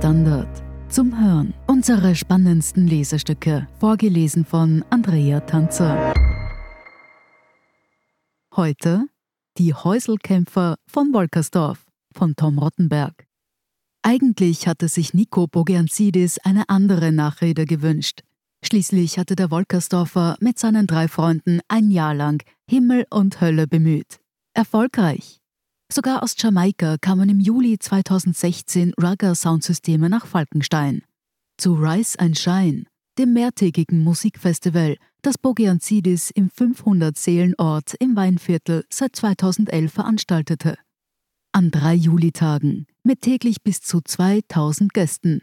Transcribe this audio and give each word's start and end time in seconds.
Standard. 0.00 0.48
Zum 0.88 1.12
Hören. 1.22 1.52
Unsere 1.66 2.14
spannendsten 2.16 2.86
Lesestücke. 2.86 3.68
Vorgelesen 3.80 4.46
von 4.46 4.82
Andrea 4.88 5.40
Tanzer. 5.40 6.14
Heute 8.56 9.08
Die 9.58 9.74
Häuselkämpfer 9.74 10.76
von 10.86 11.12
Wolkersdorf 11.12 11.84
von 12.14 12.34
Tom 12.34 12.58
Rottenberg. 12.58 13.26
Eigentlich 14.00 14.66
hatte 14.66 14.88
sich 14.88 15.12
Nico 15.12 15.46
Bogianzidis 15.46 16.38
eine 16.38 16.70
andere 16.70 17.12
Nachrede 17.12 17.66
gewünscht. 17.66 18.22
Schließlich 18.64 19.18
hatte 19.18 19.36
der 19.36 19.50
Wolkersdorfer 19.50 20.38
mit 20.40 20.58
seinen 20.58 20.86
drei 20.86 21.08
Freunden 21.08 21.60
ein 21.68 21.90
Jahr 21.90 22.14
lang 22.14 22.42
Himmel 22.66 23.04
und 23.10 23.42
Hölle 23.42 23.66
bemüht. 23.66 24.18
Erfolgreich. 24.54 25.39
Sogar 25.92 26.22
aus 26.22 26.36
Jamaika 26.38 26.98
kamen 27.00 27.28
im 27.28 27.40
Juli 27.40 27.76
2016 27.76 28.94
Rugger-Soundsysteme 28.94 30.08
nach 30.08 30.24
Falkenstein. 30.24 31.02
Zu 31.58 31.74
Rise 31.74 32.16
and 32.20 32.38
Shine, 32.38 32.84
dem 33.18 33.32
mehrtägigen 33.32 34.04
Musikfestival, 34.04 34.96
das 35.22 35.36
Bogianzidis 35.36 36.30
im 36.30 36.48
500-Seelen-Ort 36.48 37.94
im 37.98 38.14
Weinviertel 38.14 38.84
seit 38.88 39.16
2011 39.16 39.92
veranstaltete. 39.92 40.78
An 41.50 41.72
drei 41.72 41.94
Julitagen 41.94 42.86
mit 43.02 43.22
täglich 43.22 43.60
bis 43.60 43.80
zu 43.80 44.00
2000 44.00 44.94
Gästen. 44.94 45.42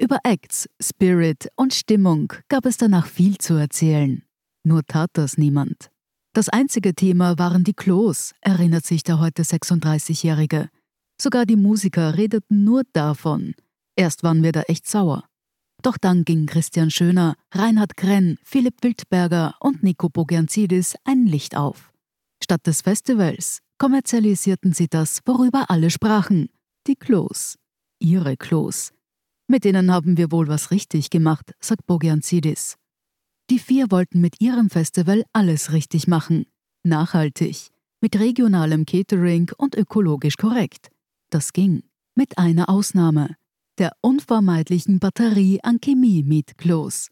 Über 0.00 0.20
Acts, 0.22 0.68
Spirit 0.80 1.48
und 1.56 1.74
Stimmung 1.74 2.32
gab 2.48 2.66
es 2.66 2.76
danach 2.76 3.08
viel 3.08 3.36
zu 3.38 3.54
erzählen. 3.54 4.22
Nur 4.62 4.84
tat 4.86 5.10
das 5.14 5.38
niemand. 5.38 5.90
Das 6.32 6.48
einzige 6.48 6.94
Thema 6.94 7.38
waren 7.38 7.64
die 7.64 7.74
Klos, 7.74 8.34
erinnert 8.40 8.84
sich 8.84 9.02
der 9.02 9.18
heute 9.18 9.42
36-Jährige. 9.42 10.68
Sogar 11.20 11.46
die 11.46 11.56
Musiker 11.56 12.16
redeten 12.16 12.64
nur 12.64 12.82
davon. 12.92 13.54
Erst 13.96 14.22
waren 14.22 14.42
wir 14.42 14.52
da 14.52 14.62
echt 14.62 14.86
sauer. 14.86 15.24
Doch 15.82 15.96
dann 15.96 16.24
ging 16.24 16.46
Christian 16.46 16.90
Schöner, 16.90 17.34
Reinhard 17.52 17.96
Krenn, 17.96 18.38
Philipp 18.42 18.82
Wildberger 18.82 19.54
und 19.60 19.82
Nico 19.82 20.08
Bogianzidis 20.08 20.96
ein 21.04 21.26
Licht 21.26 21.56
auf. 21.56 21.92
Statt 22.42 22.66
des 22.66 22.82
Festivals 22.82 23.60
kommerzialisierten 23.78 24.72
sie 24.72 24.88
das, 24.88 25.20
worüber 25.24 25.70
alle 25.70 25.90
sprachen, 25.90 26.50
die 26.86 26.96
Klos. 26.96 27.56
Ihre 28.00 28.36
Klos. 28.36 28.92
Mit 29.48 29.64
denen 29.64 29.92
haben 29.92 30.16
wir 30.16 30.30
wohl 30.30 30.48
was 30.48 30.70
richtig 30.70 31.10
gemacht, 31.10 31.52
sagt 31.60 31.86
Bogianzidis. 31.86 32.76
Die 33.50 33.58
vier 33.58 33.90
wollten 33.90 34.20
mit 34.20 34.40
ihrem 34.40 34.68
Festival 34.68 35.24
alles 35.32 35.72
richtig 35.72 36.06
machen. 36.06 36.44
Nachhaltig, 36.82 37.68
mit 38.00 38.18
regionalem 38.18 38.84
Catering 38.84 39.50
und 39.56 39.74
ökologisch 39.74 40.36
korrekt. 40.36 40.90
Das 41.30 41.52
ging. 41.52 41.82
Mit 42.14 42.36
einer 42.36 42.68
Ausnahme. 42.68 43.36
Der 43.78 43.92
unvermeidlichen 44.02 44.98
Batterie 44.98 45.60
an 45.62 45.80
Chemie 45.80 46.22
mit 46.22 46.58
Klos. 46.58 47.08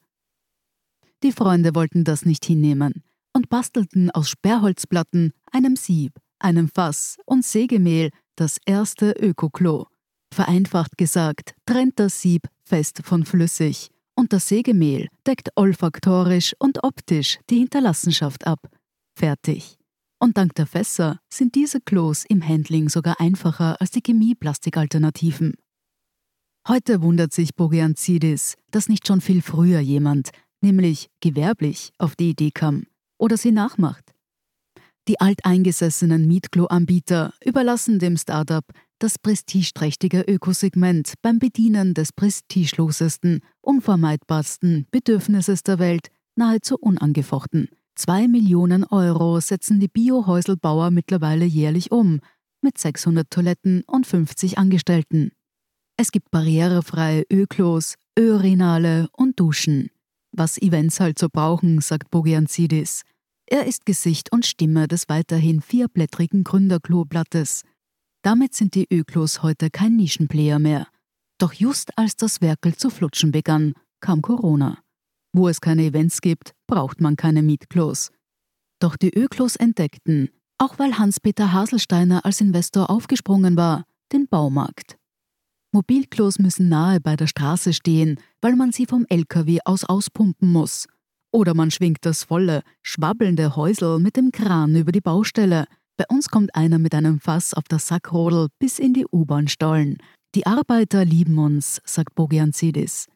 Die 1.22 1.32
Freunde 1.32 1.74
wollten 1.74 2.04
das 2.04 2.26
nicht 2.26 2.44
hinnehmen 2.44 3.02
und 3.32 3.48
bastelten 3.48 4.10
aus 4.10 4.28
Sperrholzplatten, 4.28 5.32
einem 5.52 5.76
Sieb, 5.76 6.12
einem 6.38 6.68
Fass 6.68 7.16
und 7.24 7.44
Sägemehl 7.44 8.10
das 8.34 8.58
erste 8.66 9.12
Ökoklo. 9.12 9.86
Vereinfacht 10.34 10.98
gesagt, 10.98 11.54
trennt 11.64 11.98
das 11.98 12.20
Sieb 12.20 12.42
fest 12.64 13.00
von 13.04 13.24
flüssig 13.24 13.90
und 14.26 14.32
das 14.32 14.48
Sägemehl 14.48 15.06
deckt 15.24 15.50
olfaktorisch 15.54 16.52
und 16.58 16.82
optisch 16.82 17.38
die 17.48 17.58
Hinterlassenschaft 17.58 18.44
ab. 18.44 18.58
Fertig. 19.16 19.76
Und 20.18 20.36
dank 20.36 20.52
der 20.56 20.66
Fässer 20.66 21.20
sind 21.32 21.54
diese 21.54 21.80
Klos 21.80 22.24
im 22.28 22.42
Handling 22.42 22.88
sogar 22.88 23.20
einfacher 23.20 23.80
als 23.80 23.92
die 23.92 24.00
Chemieplastikalternativen. 24.04 25.54
Heute 26.66 27.02
wundert 27.02 27.32
sich 27.32 27.54
Bogeanzidis, 27.54 28.56
dass 28.72 28.88
nicht 28.88 29.06
schon 29.06 29.20
viel 29.20 29.42
früher 29.42 29.78
jemand, 29.78 30.30
nämlich 30.60 31.08
gewerblich, 31.20 31.92
auf 31.96 32.16
die 32.16 32.30
Idee 32.30 32.50
kam 32.50 32.86
oder 33.18 33.36
sie 33.36 33.52
nachmacht. 33.52 34.12
Die 35.06 35.20
alteingesessenen 35.20 36.26
Mietklo-Anbieter 36.26 37.32
überlassen 37.44 38.00
dem 38.00 38.16
Startup 38.16 38.64
das 38.98 39.18
prestigeträchtige 39.18 40.22
Ökosegment 40.22 41.14
beim 41.22 41.38
Bedienen 41.38 41.94
des 41.94 42.12
prestigelosesten, 42.12 43.40
unvermeidbarsten 43.60 44.86
Bedürfnisses 44.90 45.62
der 45.62 45.78
Welt 45.78 46.08
nahezu 46.34 46.76
unangefochten. 46.78 47.68
Zwei 47.94 48.28
Millionen 48.28 48.84
Euro 48.84 49.40
setzen 49.40 49.80
die 49.80 49.88
Biohäuselbauer 49.88 50.90
mittlerweile 50.90 51.44
jährlich 51.44 51.90
um, 51.90 52.20
mit 52.62 52.78
600 52.78 53.30
Toiletten 53.30 53.82
und 53.86 54.06
50 54.06 54.58
Angestellten. 54.58 55.32
Es 55.96 56.10
gibt 56.10 56.30
barrierefreie 56.30 57.24
Öklos, 57.30 57.94
Urinale 58.18 59.08
und 59.12 59.40
Duschen. 59.40 59.90
Was 60.32 60.58
Events 60.58 61.00
halt 61.00 61.18
so 61.18 61.28
brauchen, 61.32 61.80
sagt 61.80 62.10
Bogianzidis. 62.10 63.02
Er 63.46 63.66
ist 63.66 63.86
Gesicht 63.86 64.32
und 64.32 64.44
Stimme 64.44 64.88
des 64.88 65.08
weiterhin 65.08 65.60
vierblättrigen 65.60 66.44
Gründerkloblattes– 66.44 67.62
damit 68.26 68.54
sind 68.54 68.74
die 68.74 68.88
Öklos 68.92 69.44
heute 69.44 69.70
kein 69.70 69.94
Nischenplayer 69.94 70.58
mehr. 70.58 70.88
Doch 71.38 71.52
just 71.52 71.96
als 71.96 72.16
das 72.16 72.40
Werkel 72.40 72.74
zu 72.74 72.90
flutschen 72.90 73.30
begann, 73.30 73.74
kam 74.00 74.20
Corona. 74.20 74.78
Wo 75.32 75.46
es 75.46 75.60
keine 75.60 75.84
Events 75.84 76.20
gibt, 76.20 76.50
braucht 76.66 77.00
man 77.00 77.14
keine 77.14 77.42
Mietklos. 77.42 78.10
Doch 78.80 78.96
die 78.96 79.14
Öklos 79.16 79.54
entdeckten, 79.54 80.30
auch 80.58 80.76
weil 80.80 80.98
Hans-Peter 80.98 81.52
Haselsteiner 81.52 82.24
als 82.24 82.40
Investor 82.40 82.90
aufgesprungen 82.90 83.56
war, 83.56 83.84
den 84.12 84.26
Baumarkt. 84.26 84.96
Mobilklos 85.70 86.40
müssen 86.40 86.68
nahe 86.68 87.00
bei 87.00 87.14
der 87.14 87.28
Straße 87.28 87.72
stehen, 87.74 88.18
weil 88.40 88.56
man 88.56 88.72
sie 88.72 88.86
vom 88.86 89.06
LKW 89.08 89.60
aus 89.64 89.84
auspumpen 89.84 90.50
muss. 90.50 90.88
Oder 91.30 91.54
man 91.54 91.70
schwingt 91.70 92.04
das 92.04 92.24
volle, 92.24 92.62
schwabbelnde 92.82 93.54
Häusel 93.54 94.00
mit 94.00 94.16
dem 94.16 94.32
Kran 94.32 94.74
über 94.74 94.90
die 94.90 95.00
Baustelle, 95.00 95.66
bei 95.96 96.04
uns 96.08 96.28
kommt 96.28 96.54
einer 96.54 96.78
mit 96.78 96.94
einem 96.94 97.20
Fass 97.20 97.54
auf 97.54 97.64
der 97.64 97.78
Sackrodel 97.78 98.48
bis 98.58 98.78
in 98.78 98.92
die 98.92 99.06
U-Bahn 99.10 99.48
stollen. 99.48 99.98
Die 100.34 100.46
Arbeiter 100.46 101.04
lieben 101.04 101.38
uns, 101.38 101.80
sagt 101.84 102.14
Bogianzidis. 102.14 103.08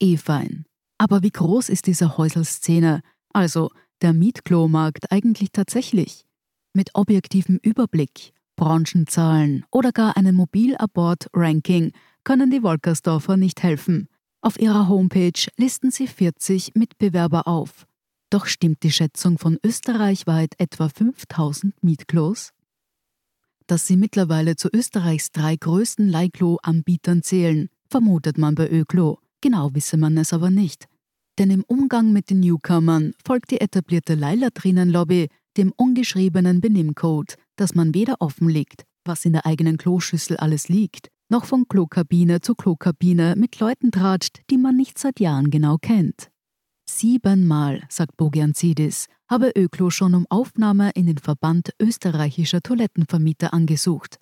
Eh 0.00 0.16
fein. 0.16 0.66
Aber 0.98 1.22
wie 1.22 1.30
groß 1.30 1.68
ist 1.68 1.86
diese 1.86 2.18
Häuselszene, 2.18 3.00
also 3.32 3.70
der 4.02 4.12
Mietklomarkt 4.12 5.10
eigentlich 5.10 5.50
tatsächlich? 5.52 6.26
Mit 6.74 6.90
objektivem 6.94 7.58
Überblick, 7.62 8.32
Branchenzahlen 8.56 9.64
oder 9.70 9.92
gar 9.92 10.16
einem 10.16 10.36
Mobilabort-Ranking 10.36 11.92
können 12.24 12.50
die 12.50 12.62
Wolkersdorfer 12.62 13.36
nicht 13.36 13.62
helfen. 13.62 14.08
Auf 14.42 14.58
ihrer 14.58 14.88
Homepage 14.88 15.48
listen 15.56 15.90
sie 15.90 16.06
40 16.06 16.74
Mitbewerber 16.74 17.48
auf. 17.48 17.86
Doch 18.30 18.46
stimmt 18.46 18.82
die 18.82 18.90
Schätzung 18.90 19.38
von 19.38 19.58
österreichweit 19.64 20.54
etwa 20.58 20.88
5000 20.88 21.82
Mietklos? 21.82 22.50
Dass 23.68 23.86
sie 23.86 23.96
mittlerweile 23.96 24.56
zu 24.56 24.68
Österreichs 24.72 25.30
drei 25.30 25.56
größten 25.56 26.08
Leihklo-Anbietern 26.08 27.22
zählen, 27.22 27.68
vermutet 27.88 28.36
man 28.38 28.54
bei 28.54 28.68
Öklo. 28.68 29.20
Genau 29.40 29.74
wisse 29.74 29.96
man 29.96 30.16
es 30.18 30.32
aber 30.32 30.50
nicht. 30.50 30.86
Denn 31.38 31.50
im 31.50 31.62
Umgang 31.64 32.12
mit 32.12 32.30
den 32.30 32.40
Newcomern 32.40 33.12
folgt 33.24 33.50
die 33.50 33.60
etablierte 33.60 34.14
Leihlatrinenlobby 34.14 35.28
dem 35.56 35.72
ungeschriebenen 35.76 36.60
Benimmcode, 36.60 37.36
dass 37.56 37.74
man 37.74 37.94
weder 37.94 38.20
offenlegt, 38.20 38.84
was 39.04 39.24
in 39.24 39.32
der 39.32 39.46
eigenen 39.46 39.78
Kloschüssel 39.78 40.36
alles 40.36 40.68
liegt, 40.68 41.08
noch 41.28 41.44
von 41.44 41.66
Klokabine 41.68 42.40
zu 42.40 42.54
Klokabine 42.54 43.34
mit 43.36 43.58
Leuten 43.60 43.90
tratscht, 43.90 44.40
die 44.50 44.58
man 44.58 44.76
nicht 44.76 44.98
seit 44.98 45.20
Jahren 45.20 45.50
genau 45.50 45.76
kennt. 45.78 46.30
Siebenmal, 46.88 47.82
sagt 47.88 48.16
Bogianzidis, 48.16 49.06
habe 49.28 49.50
Öklo 49.56 49.90
schon 49.90 50.14
um 50.14 50.26
Aufnahme 50.30 50.90
in 50.94 51.06
den 51.06 51.18
Verband 51.18 51.70
österreichischer 51.80 52.62
Toilettenvermieter 52.62 53.52
angesucht. 53.52 54.18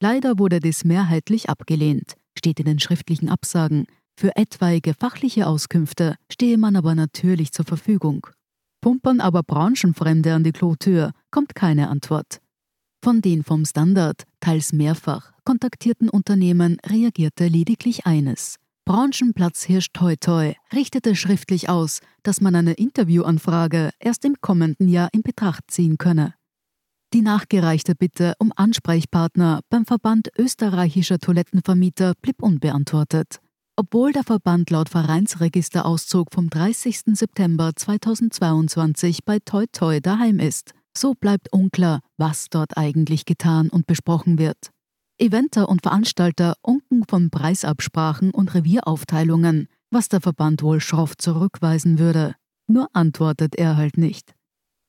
Leider 0.00 0.38
wurde 0.38 0.60
dies 0.60 0.84
mehrheitlich 0.84 1.50
abgelehnt, 1.50 2.14
steht 2.36 2.60
in 2.60 2.66
den 2.66 2.78
schriftlichen 2.78 3.28
Absagen. 3.28 3.86
Für 4.18 4.34
etwaige 4.36 4.94
fachliche 4.94 5.46
Auskünfte 5.46 6.16
stehe 6.30 6.58
man 6.58 6.76
aber 6.76 6.94
natürlich 6.94 7.52
zur 7.52 7.64
Verfügung. 7.64 8.26
Pumpern 8.80 9.20
aber 9.20 9.42
Branchenfremde 9.42 10.34
an 10.34 10.44
die 10.44 10.52
Klotür, 10.52 11.12
kommt 11.30 11.54
keine 11.54 11.88
Antwort. 11.88 12.40
Von 13.04 13.20
den 13.20 13.44
vom 13.44 13.64
Standard, 13.64 14.24
teils 14.40 14.72
mehrfach, 14.72 15.32
kontaktierten 15.44 16.08
Unternehmen 16.08 16.78
reagierte 16.84 17.46
lediglich 17.46 18.06
eines. 18.06 18.56
Branchenplatzhirsch 18.88 19.88
Toi 19.92 20.16
Toi 20.16 20.54
richtete 20.72 21.14
schriftlich 21.14 21.68
aus, 21.68 22.00
dass 22.22 22.40
man 22.40 22.54
eine 22.54 22.72
Interviewanfrage 22.72 23.90
erst 24.00 24.24
im 24.24 24.36
kommenden 24.40 24.88
Jahr 24.88 25.10
in 25.12 25.20
Betracht 25.20 25.64
ziehen 25.70 25.98
könne. 25.98 26.32
Die 27.12 27.20
nachgereichte 27.20 27.94
Bitte 27.94 28.32
um 28.38 28.50
Ansprechpartner 28.56 29.60
beim 29.68 29.84
Verband 29.84 30.30
österreichischer 30.38 31.18
Toilettenvermieter 31.18 32.14
blieb 32.22 32.42
unbeantwortet. 32.42 33.40
Obwohl 33.76 34.12
der 34.12 34.24
Verband 34.24 34.70
laut 34.70 34.88
Vereinsregisterauszug 34.88 36.32
vom 36.32 36.48
30. 36.48 37.14
September 37.14 37.72
2022 37.76 39.22
bei 39.26 39.38
Toi 39.44 39.66
Toi 39.70 40.00
daheim 40.00 40.38
ist, 40.38 40.72
so 40.96 41.12
bleibt 41.12 41.52
unklar, 41.52 42.00
was 42.16 42.46
dort 42.48 42.78
eigentlich 42.78 43.26
getan 43.26 43.68
und 43.68 43.86
besprochen 43.86 44.38
wird. 44.38 44.70
Eventer 45.18 45.68
und 45.68 45.82
Veranstalter 45.82 46.54
unken 46.62 47.04
von 47.08 47.30
Preisabsprachen 47.30 48.30
und 48.30 48.54
Revieraufteilungen, 48.54 49.68
was 49.90 50.08
der 50.08 50.20
Verband 50.20 50.62
wohl 50.62 50.80
schroff 50.80 51.16
zurückweisen 51.16 51.98
würde. 51.98 52.36
Nur 52.68 52.88
antwortet 52.92 53.56
er 53.56 53.76
halt 53.76 53.98
nicht. 53.98 54.34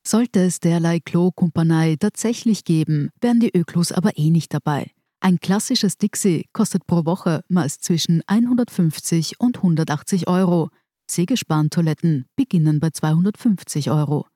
Sollte 0.05 0.41
es 0.41 0.59
derlei 0.59 0.99
Klo-Kumpanei 0.99 1.95
tatsächlich 1.99 2.63
geben, 2.63 3.09
wären 3.21 3.39
die 3.39 3.55
Öklos 3.55 3.91
aber 3.91 4.17
eh 4.17 4.29
nicht 4.29 4.53
dabei. 4.53 4.91
Ein 5.19 5.39
klassisches 5.39 5.97
Dixie 5.97 6.45
kostet 6.53 6.85
pro 6.87 7.05
Woche 7.05 7.41
meist 7.49 7.83
zwischen 7.83 8.21
150 8.27 9.39
und 9.39 9.57
180 9.57 10.27
Euro. 10.27 10.69
Sägespantoiletten 11.09 12.27
beginnen 12.35 12.79
bei 12.79 12.91
250 12.91 13.91
Euro. 13.91 14.27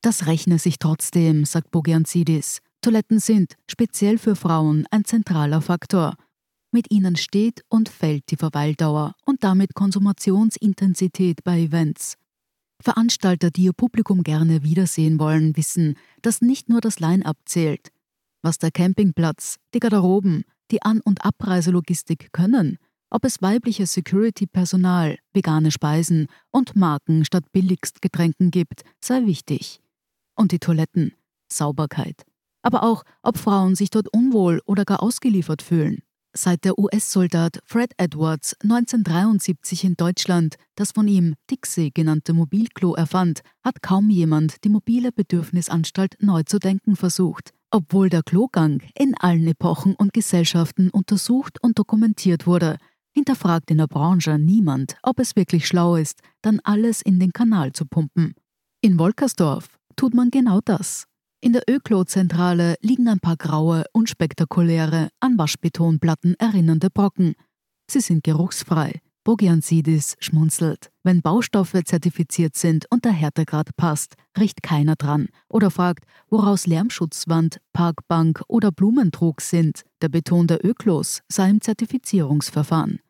Das 0.00 0.26
rechne 0.26 0.58
sich 0.58 0.78
trotzdem, 0.78 1.44
sagt 1.44 1.70
Bogianzidis. 1.70 2.60
Toiletten 2.84 3.18
sind, 3.18 3.54
speziell 3.66 4.18
für 4.18 4.36
Frauen, 4.36 4.86
ein 4.90 5.06
zentraler 5.06 5.62
Faktor. 5.62 6.18
Mit 6.70 6.90
ihnen 6.90 7.16
steht 7.16 7.62
und 7.70 7.88
fällt 7.88 8.30
die 8.30 8.36
Verweildauer 8.36 9.14
und 9.24 9.42
damit 9.42 9.72
Konsumationsintensität 9.72 11.42
bei 11.44 11.60
Events. 11.60 12.16
Veranstalter, 12.82 13.50
die 13.50 13.62
ihr 13.62 13.72
Publikum 13.72 14.22
gerne 14.22 14.64
wiedersehen 14.64 15.18
wollen, 15.18 15.56
wissen, 15.56 15.96
dass 16.20 16.42
nicht 16.42 16.68
nur 16.68 16.82
das 16.82 17.00
Line-up 17.00 17.38
zählt. 17.46 17.88
Was 18.42 18.58
der 18.58 18.70
Campingplatz, 18.70 19.56
die 19.72 19.80
Garderoben, 19.80 20.44
die 20.70 20.82
An- 20.82 21.00
und 21.00 21.24
Abreiselogistik 21.24 22.34
können, 22.34 22.76
ob 23.08 23.24
es 23.24 23.40
weibliches 23.40 23.94
Security-Personal, 23.94 25.16
vegane 25.32 25.70
Speisen 25.70 26.26
und 26.50 26.76
Marken 26.76 27.24
statt 27.24 27.50
billigst 27.50 28.02
Getränken 28.02 28.50
gibt, 28.50 28.82
sei 29.00 29.24
wichtig. 29.24 29.80
Und 30.34 30.52
die 30.52 30.58
Toiletten, 30.58 31.14
Sauberkeit. 31.50 32.26
Aber 32.64 32.82
auch, 32.82 33.04
ob 33.22 33.36
Frauen 33.36 33.76
sich 33.76 33.90
dort 33.90 34.08
unwohl 34.12 34.60
oder 34.64 34.84
gar 34.84 35.02
ausgeliefert 35.02 35.62
fühlen. 35.62 36.02
Seit 36.36 36.64
der 36.64 36.76
US-Soldat 36.78 37.60
Fred 37.64 37.92
Edwards 37.96 38.56
1973 38.64 39.84
in 39.84 39.94
Deutschland 39.94 40.56
das 40.74 40.90
von 40.90 41.06
ihm 41.06 41.34
Dixie 41.48 41.92
genannte 41.92 42.32
Mobilklo 42.32 42.94
erfand, 42.94 43.42
hat 43.62 43.82
kaum 43.82 44.10
jemand 44.10 44.64
die 44.64 44.68
mobile 44.68 45.12
Bedürfnisanstalt 45.12 46.16
neu 46.20 46.42
zu 46.42 46.58
denken 46.58 46.96
versucht. 46.96 47.50
Obwohl 47.70 48.08
der 48.08 48.24
Klogang 48.24 48.82
in 48.98 49.14
allen 49.16 49.46
Epochen 49.46 49.94
und 49.94 50.12
Gesellschaften 50.12 50.90
untersucht 50.90 51.62
und 51.62 51.78
dokumentiert 51.78 52.48
wurde, 52.48 52.78
hinterfragt 53.12 53.70
in 53.70 53.78
der 53.78 53.86
Branche 53.86 54.38
niemand, 54.38 54.96
ob 55.04 55.20
es 55.20 55.36
wirklich 55.36 55.68
schlau 55.68 55.94
ist, 55.94 56.20
dann 56.42 56.58
alles 56.64 57.00
in 57.00 57.20
den 57.20 57.32
Kanal 57.32 57.72
zu 57.72 57.86
pumpen. 57.86 58.34
In 58.80 58.98
Wolkersdorf 58.98 59.78
tut 59.94 60.14
man 60.14 60.30
genau 60.30 60.60
das. 60.64 61.06
In 61.44 61.52
der 61.52 61.64
Öklo-Zentrale 61.68 62.76
liegen 62.80 63.06
ein 63.06 63.20
paar 63.20 63.36
graue, 63.36 63.84
unspektakuläre, 63.92 65.10
an 65.20 65.36
Waschbetonplatten 65.36 66.36
erinnernde 66.38 66.88
Brocken. 66.88 67.34
Sie 67.86 68.00
sind 68.00 68.24
geruchsfrei. 68.24 69.02
Bogiansidis 69.24 70.14
schmunzelt. 70.20 70.88
Wenn 71.02 71.20
Baustoffe 71.20 71.84
zertifiziert 71.84 72.56
sind 72.56 72.86
und 72.90 73.04
der 73.04 73.12
Härtegrad 73.12 73.76
passt, 73.76 74.14
riecht 74.38 74.62
keiner 74.62 74.96
dran 74.96 75.28
oder 75.50 75.70
fragt, 75.70 76.06
woraus 76.30 76.66
Lärmschutzwand, 76.66 77.58
Parkbank 77.74 78.40
oder 78.48 78.72
Blumentrog 78.72 79.42
sind. 79.42 79.82
Der 80.00 80.08
Beton 80.08 80.46
der 80.46 80.64
Öklos 80.64 81.20
sei 81.30 81.50
im 81.50 81.60
Zertifizierungsverfahren. 81.60 83.00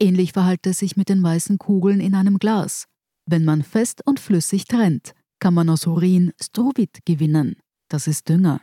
Ähnlich 0.00 0.32
verhalte 0.32 0.70
es 0.70 0.78
sich 0.78 0.96
mit 0.96 1.10
den 1.10 1.22
weißen 1.22 1.58
Kugeln 1.58 2.00
in 2.00 2.14
einem 2.14 2.38
Glas. 2.38 2.86
Wenn 3.26 3.44
man 3.44 3.62
fest 3.62 4.00
und 4.06 4.18
flüssig 4.18 4.64
trennt, 4.64 5.12
kann 5.40 5.52
man 5.52 5.68
aus 5.68 5.86
Urin 5.86 6.32
Strovit 6.40 7.00
gewinnen 7.04 7.56
das 7.92 8.06
ist 8.06 8.28
Dünger. 8.28 8.60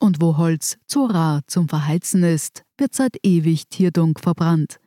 Und 0.00 0.20
wo 0.20 0.36
Holz 0.36 0.78
zu 0.86 1.06
rar 1.06 1.42
zum 1.46 1.68
Verheizen 1.68 2.22
ist, 2.22 2.62
wird 2.76 2.94
seit 2.94 3.16
ewig 3.24 3.68
Tierdunk 3.68 4.20
verbrannt. 4.20 4.78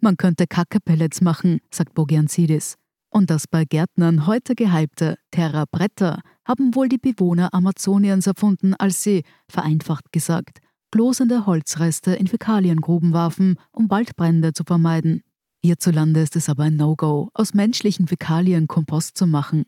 Man 0.00 0.16
könnte 0.16 0.46
Kackepellets 0.46 1.20
machen, 1.20 1.60
sagt 1.70 1.94
Bogianzidis. 1.94 2.76
Und 3.10 3.28
das 3.30 3.46
bei 3.46 3.64
Gärtnern 3.64 4.26
heute 4.26 4.54
gehypte 4.54 5.18
Terra 5.30 5.64
Bretter 5.70 6.22
haben 6.44 6.74
wohl 6.74 6.88
die 6.88 6.98
Bewohner 6.98 7.52
Amazoniens 7.52 8.26
erfunden, 8.26 8.74
als 8.74 9.02
sie, 9.02 9.24
vereinfacht 9.48 10.12
gesagt, 10.12 10.60
glosende 10.90 11.46
Holzreste 11.46 12.14
in 12.14 12.26
Fäkaliengruben 12.26 13.12
warfen, 13.12 13.56
um 13.72 13.90
Waldbrände 13.90 14.52
zu 14.52 14.64
vermeiden. 14.64 15.22
Hierzulande 15.60 16.20
ist 16.20 16.36
es 16.36 16.48
aber 16.48 16.64
ein 16.64 16.76
No-Go, 16.76 17.30
aus 17.34 17.54
menschlichen 17.54 18.08
Fäkalien 18.08 18.66
Kompost 18.66 19.16
zu 19.16 19.26
machen. 19.26 19.64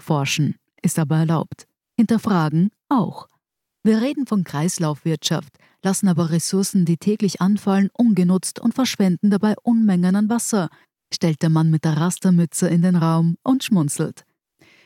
Forschen 0.00 0.56
ist 0.82 0.98
aber 0.98 1.18
erlaubt. 1.18 1.66
Hinterfragen 1.96 2.70
auch. 2.88 3.28
Wir 3.82 4.02
reden 4.02 4.26
von 4.26 4.44
Kreislaufwirtschaft, 4.44 5.58
lassen 5.82 6.08
aber 6.08 6.30
Ressourcen, 6.30 6.84
die 6.84 6.96
täglich 6.96 7.40
anfallen, 7.40 7.88
ungenutzt 7.92 8.58
und 8.60 8.74
verschwenden 8.74 9.30
dabei 9.30 9.54
Unmengen 9.62 10.16
an 10.16 10.28
Wasser, 10.28 10.68
stellt 11.12 11.42
der 11.42 11.50
Mann 11.50 11.70
mit 11.70 11.84
der 11.84 11.96
Rastermütze 11.96 12.68
in 12.68 12.82
den 12.82 12.96
Raum 12.96 13.36
und 13.42 13.64
schmunzelt. 13.64 14.24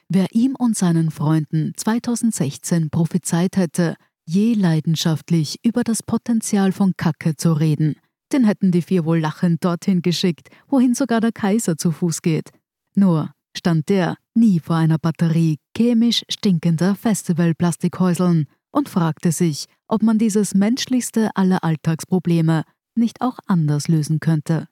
Wer 0.09 0.27
ihm 0.33 0.55
und 0.57 0.77
seinen 0.77 1.11
Freunden 1.11 1.73
2016 1.77 2.91
prophezeit 2.91 3.57
hätte, 3.57 3.97
je 4.27 4.55
leidenschaftlich 4.55 5.59
über 5.65 5.83
das 5.83 6.03
Potenzial 6.03 6.73
von 6.73 6.95
Kacke 6.97 7.37
zu 7.37 7.53
reden, 7.53 7.97
den 8.33 8.45
hätten 8.45 8.71
die 8.71 8.83
vier 8.83 9.05
wohl 9.05 9.19
lachend 9.19 9.65
dorthin 9.65 10.03
geschickt, 10.03 10.49
wohin 10.69 10.95
sogar 10.95 11.21
der 11.21 11.33
Kaiser 11.33 11.77
zu 11.77 11.91
Fuß 11.91 12.23
geht. 12.23 12.51
Nur 12.95 13.33
stand 13.57 13.89
der 13.89 14.17
nie 14.35 14.61
vor 14.61 14.77
einer 14.77 14.99
Batterie 14.99 15.59
chemisch 15.77 16.25
stinkender 16.29 16.95
Festivalplastikhäuseln 16.95 18.47
und 18.71 18.89
fragte 18.89 19.33
sich, 19.33 19.67
ob 19.89 20.03
man 20.03 20.19
dieses 20.19 20.55
menschlichste 20.55 21.31
aller 21.35 21.65
Alltagsprobleme 21.65 22.65
nicht 22.95 23.21
auch 23.21 23.39
anders 23.47 23.89
lösen 23.89 24.21
könnte. 24.21 24.69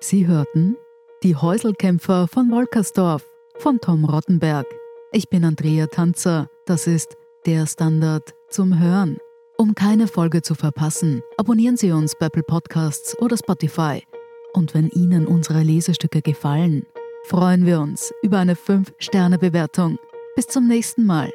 Sie 0.00 0.26
hörten 0.26 0.76
Die 1.22 1.36
Häuselkämpfer 1.36 2.26
von 2.26 2.50
Wolkersdorf 2.50 3.24
von 3.58 3.78
Tom 3.80 4.06
Rottenberg. 4.06 4.66
Ich 5.12 5.28
bin 5.28 5.44
Andrea 5.44 5.86
Tanzer, 5.86 6.48
das 6.66 6.86
ist 6.86 7.14
der 7.44 7.66
Standard 7.66 8.32
zum 8.48 8.78
Hören. 8.78 9.18
Um 9.58 9.74
keine 9.74 10.06
Folge 10.06 10.40
zu 10.40 10.54
verpassen, 10.54 11.22
abonnieren 11.36 11.76
Sie 11.76 11.92
uns 11.92 12.14
bei 12.18 12.26
Apple 12.26 12.42
Podcasts 12.42 13.18
oder 13.18 13.36
Spotify 13.36 14.02
und 14.52 14.74
wenn 14.74 14.88
Ihnen 14.88 15.26
unsere 15.26 15.62
Lesestücke 15.62 16.22
gefallen, 16.22 16.86
freuen 17.24 17.66
wir 17.66 17.80
uns 17.80 18.12
über 18.22 18.38
eine 18.38 18.54
5-Sterne-Bewertung. 18.54 19.98
Bis 20.36 20.46
zum 20.46 20.66
nächsten 20.68 21.06
Mal. 21.06 21.30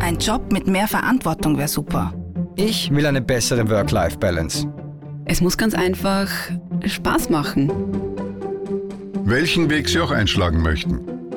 Ein 0.00 0.18
Job 0.18 0.52
mit 0.52 0.66
mehr 0.66 0.88
Verantwortung 0.88 1.56
wäre 1.56 1.68
super. 1.68 2.12
Ich 2.56 2.90
will 2.90 3.06
eine 3.06 3.22
bessere 3.22 3.68
Work-Life-Balance. 3.70 4.66
Es 5.24 5.40
muss 5.40 5.56
ganz 5.56 5.74
einfach 5.74 6.28
Spaß 6.84 7.30
machen. 7.30 7.70
Welchen 9.24 9.70
Weg 9.70 9.88
Sie 9.88 10.00
auch 10.00 10.10
einschlagen 10.10 10.60
möchten. 10.60 11.19